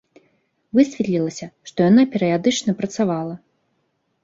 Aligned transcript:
Высветлілася, 0.79 1.49
што 1.73 1.79
яна 1.91 2.03
перыядычна 2.17 2.77
працавала. 2.83 3.35